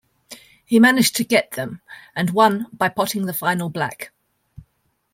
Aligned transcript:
He 0.65 0.79
managed 0.79 1.15
to 1.17 1.23
get 1.23 1.51
them 1.51 1.83
and 2.15 2.31
won 2.31 2.65
by 2.73 2.89
potting 2.89 3.27
the 3.27 3.35
final 3.35 3.69
black. 3.69 4.11